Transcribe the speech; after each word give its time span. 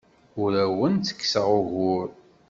Ur 0.41 0.51
awen-ttekkseɣ 0.63 1.47
ugur. 1.59 2.07